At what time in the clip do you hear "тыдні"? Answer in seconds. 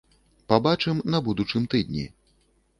1.75-2.05